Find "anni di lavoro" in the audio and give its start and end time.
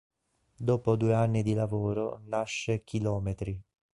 1.13-2.21